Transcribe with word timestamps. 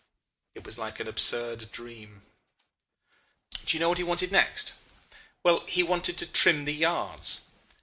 It 0.55 0.65
was 0.65 0.79
like 0.79 0.99
an 0.99 1.07
absurd 1.07 1.71
dream. 1.71 2.23
"Do 3.63 3.77
you 3.77 3.79
know 3.79 3.87
what 3.89 3.99
he 3.99 4.03
wanted 4.03 4.31
next? 4.31 4.73
Well, 5.43 5.63
he 5.67 5.83
wanted 5.83 6.17
to 6.17 6.31
trim 6.33 6.65
the 6.65 6.73
yards. 6.73 7.41